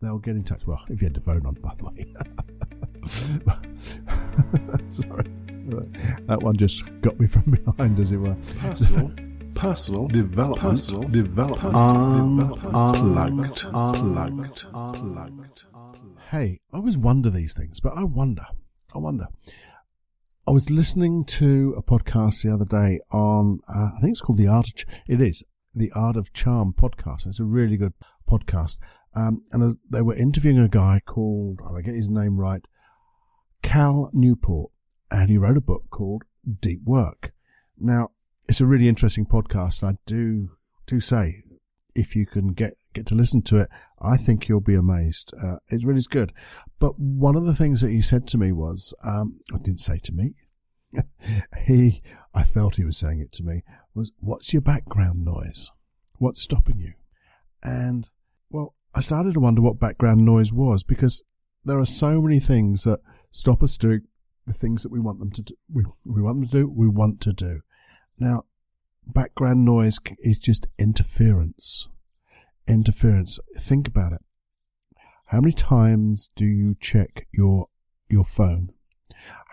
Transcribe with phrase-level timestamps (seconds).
[0.00, 0.66] they'll get in touch.
[0.66, 2.06] Well, if you had the phone on, by the way.
[4.90, 5.24] Sorry.
[6.26, 8.36] That one just got me from behind, as it were.
[8.58, 9.12] Personal,
[9.54, 15.64] personal development, personal development, unplugged, unplugged, unplugged.
[16.30, 18.46] Hey, I always wonder these things, but I wonder,
[18.94, 19.26] I wonder.
[20.46, 24.38] I was listening to a podcast the other day on, uh, I think it's called
[24.38, 25.44] The Art of, Ch- it is,
[25.74, 27.26] The Art of Charm podcast.
[27.26, 27.92] It's a really good
[28.28, 28.76] podcast.
[29.14, 32.62] Um, and uh, they were interviewing a guy called, I get his name right,
[33.62, 34.70] Cal Newport,
[35.10, 36.22] and he wrote a book called
[36.60, 37.32] Deep Work.
[37.78, 38.10] Now,
[38.48, 40.50] it's a really interesting podcast, and I do
[40.86, 41.42] do say
[41.94, 43.68] if you can get get to listen to it,
[44.00, 45.32] I think you'll be amazed.
[45.40, 46.32] Uh, it really is good.
[46.78, 49.98] But one of the things that he said to me was, um, I didn't say
[49.98, 50.34] to me,
[51.66, 52.02] he,
[52.34, 53.62] I felt he was saying it to me,
[53.94, 55.70] was, "What's your background noise?
[56.18, 56.94] What's stopping you?"
[57.62, 58.08] And
[58.50, 61.22] well, I started to wonder what background noise was because
[61.64, 64.02] there are so many things that stop us doing
[64.46, 65.54] the things that we want them to do.
[65.72, 66.68] We, we want them to do.
[66.68, 67.60] We want to do.
[68.18, 68.44] Now,
[69.06, 71.88] background noise is just interference.
[72.66, 73.38] Interference.
[73.58, 74.20] Think about it.
[75.26, 77.68] How many times do you check your
[78.08, 78.72] your phone?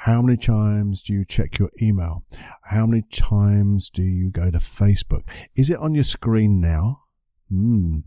[0.02, 2.24] How many times do you check your email?
[2.64, 5.24] How many times do you go to Facebook?
[5.56, 7.04] Is it on your screen now?
[7.50, 8.00] Hmm.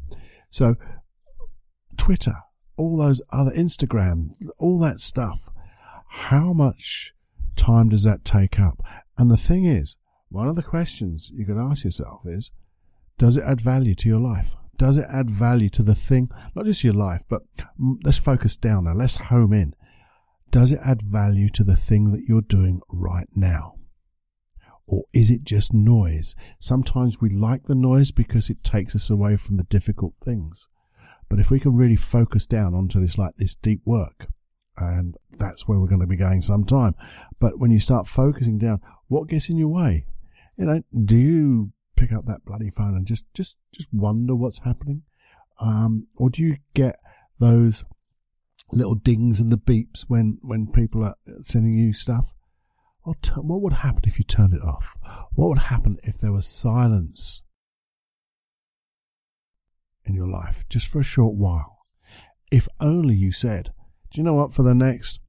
[0.51, 0.77] So,
[2.01, 2.37] Twitter,
[2.79, 5.51] all those other Instagram, all that stuff.
[6.09, 7.13] How much
[7.57, 8.83] time does that take up?
[9.19, 9.97] And the thing is,
[10.31, 12.53] one of the questions you could ask yourself is,
[13.19, 14.57] does it add value to your life?
[14.79, 17.43] Does it add value to the thing, not just your life, but
[18.03, 18.95] let's focus down now.
[18.95, 19.75] Let's home in.
[20.51, 23.75] Does it add value to the thing that you're doing right now?
[24.87, 26.35] Or is it just noise?
[26.61, 30.67] Sometimes we like the noise because it takes us away from the difficult things.
[31.31, 34.27] But if we can really focus down onto this, like this deep work,
[34.77, 36.95] and that's where we're going to be going sometime.
[37.39, 40.07] But when you start focusing down, what gets in your way?
[40.59, 44.59] You know, do you pick up that bloody phone and just, just, just wonder what's
[44.59, 45.03] happening?
[45.61, 46.99] Um, or do you get
[47.39, 47.85] those
[48.73, 52.33] little dings and the beeps when, when people are sending you stuff?
[53.03, 54.95] What would happen if you turned it off?
[55.35, 57.43] What would happen if there was silence
[60.05, 61.79] in your life just for a short while?
[62.51, 63.73] If only you said,
[64.13, 65.21] do you know what, for the next,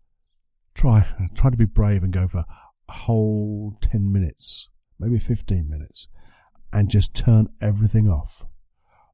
[0.73, 1.05] try,
[1.35, 2.45] try to be brave and go for
[2.89, 4.67] a whole 10 minutes,
[4.99, 6.07] maybe 15 minutes,
[6.73, 8.45] and just turn everything off.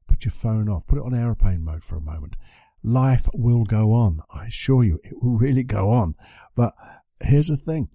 [0.06, 2.34] Put your phone off, put it on airplane mode for a moment.
[2.82, 4.20] Life will go on.
[4.32, 6.14] I assure you, it will really go on.
[6.54, 6.74] But
[7.20, 7.88] here's the thing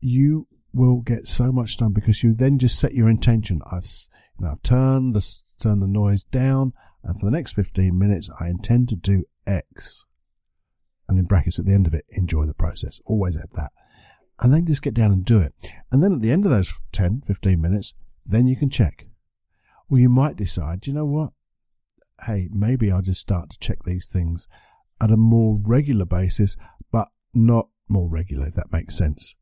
[0.00, 0.46] you
[0.78, 3.60] will get so much done because you then just set your intention.
[3.70, 3.84] I've,
[4.40, 5.26] you turned the
[5.58, 6.72] turn the noise down,
[7.02, 10.04] and for the next fifteen minutes, I intend to do X.
[11.08, 13.00] And in brackets at the end of it, enjoy the process.
[13.04, 13.72] Always add that,
[14.40, 15.52] and then just get down and do it.
[15.90, 19.08] And then at the end of those 10, 15 minutes, then you can check.
[19.88, 21.30] Well, you might decide, you know what?
[22.26, 24.48] Hey, maybe I'll just start to check these things
[25.00, 26.56] at a more regular basis,
[26.92, 29.34] but not more regular, if that makes sense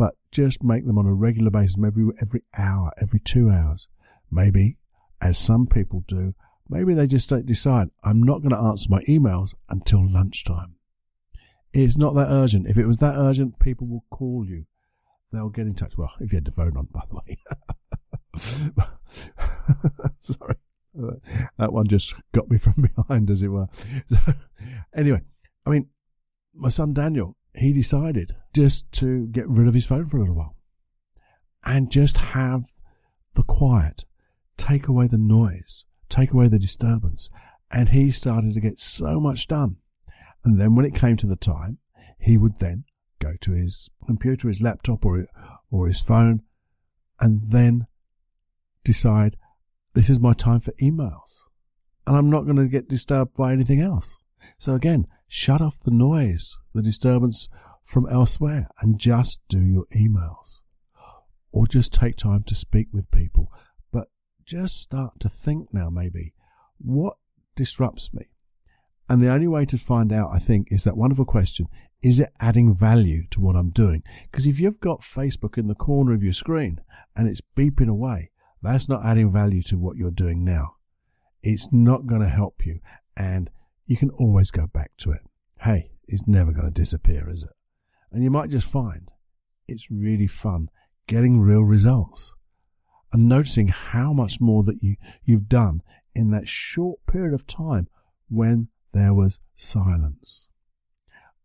[0.00, 3.86] but just make them on a regular basis, maybe every hour, every two hours.
[4.30, 4.78] Maybe,
[5.20, 6.34] as some people do,
[6.70, 10.76] maybe they just don't decide, I'm not going to answer my emails until lunchtime.
[11.74, 12.66] It's not that urgent.
[12.66, 14.64] If it was that urgent, people will call you.
[15.34, 15.98] They'll get in touch.
[15.98, 17.38] Well, if you had the phone on, by the way.
[20.20, 20.56] Sorry.
[21.58, 23.68] That one just got me from behind, as it were.
[24.10, 24.18] So,
[24.96, 25.20] anyway,
[25.66, 25.88] I mean,
[26.54, 30.36] my son Daniel, he decided just to get rid of his phone for a little
[30.36, 30.56] while
[31.64, 32.72] and just have
[33.34, 34.04] the quiet,
[34.56, 37.30] take away the noise, take away the disturbance.
[37.70, 39.76] And he started to get so much done.
[40.44, 41.78] And then when it came to the time,
[42.18, 42.84] he would then
[43.20, 45.26] go to his computer, his laptop, or,
[45.70, 46.42] or his phone,
[47.20, 47.86] and then
[48.84, 49.36] decide
[49.94, 51.42] this is my time for emails.
[52.06, 54.16] And I'm not going to get disturbed by anything else.
[54.58, 57.48] So again, shut off the noise, the disturbance
[57.84, 60.60] from elsewhere, and just do your emails.
[61.52, 63.50] Or just take time to speak with people.
[63.92, 64.08] But
[64.44, 66.34] just start to think now, maybe,
[66.78, 67.16] what
[67.56, 68.30] disrupts me?
[69.08, 71.66] And the only way to find out, I think, is that wonderful question
[72.02, 74.02] is it adding value to what I'm doing?
[74.30, 76.80] Because if you've got Facebook in the corner of your screen
[77.14, 78.30] and it's beeping away,
[78.62, 80.76] that's not adding value to what you're doing now.
[81.42, 82.80] It's not going to help you.
[83.16, 83.50] And
[83.90, 85.22] you can always go back to it.
[85.62, 87.50] Hey, it's never going to disappear, is it?
[88.12, 89.10] And you might just find
[89.66, 90.68] it's really fun
[91.08, 92.32] getting real results
[93.12, 94.94] and noticing how much more that you,
[95.24, 95.82] you've done
[96.14, 97.88] in that short period of time
[98.28, 100.46] when there was silence.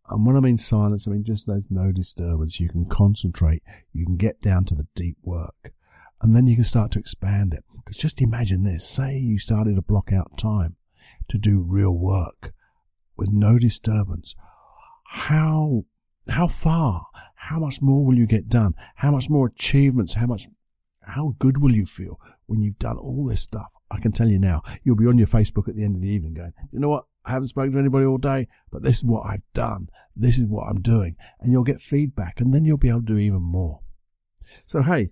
[0.08, 2.60] And when I mean silence, I mean just there's no disturbance.
[2.60, 3.64] You can concentrate.
[3.92, 5.72] You can get down to the deep work.
[6.22, 7.64] And then you can start to expand it.
[7.74, 8.88] Because just imagine this.
[8.88, 10.76] Say you started to block out time
[11.28, 12.52] to do real work
[13.16, 14.34] with no disturbance.
[15.04, 15.84] How,
[16.28, 18.74] how far, how much more will you get done?
[18.96, 20.14] How much more achievements?
[20.14, 20.48] How much,
[21.02, 23.72] how good will you feel when you've done all this stuff?
[23.90, 26.08] I can tell you now, you'll be on your Facebook at the end of the
[26.08, 27.04] evening going, you know what?
[27.24, 29.88] I haven't spoken to anybody all day, but this is what I've done.
[30.14, 31.16] This is what I'm doing.
[31.40, 33.80] And you'll get feedback and then you'll be able to do even more.
[34.66, 35.10] So, hey,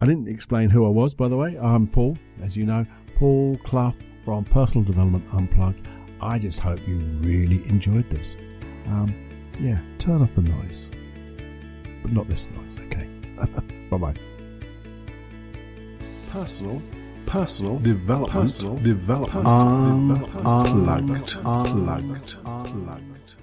[0.00, 1.58] I didn't explain who I was, by the way.
[1.58, 5.86] I'm Paul, as you know, Paul Clough from Personal Development Unplugged.
[6.20, 8.36] I just hope you really enjoyed this.
[8.86, 9.14] Um,
[9.60, 10.88] yeah, turn off the noise.
[12.02, 13.08] But not this noise, okay?
[13.90, 14.14] bye bye.
[16.30, 16.80] Personal,
[17.26, 23.34] personal development, personal development, unplugged, unplugged, unplugged, unplugged.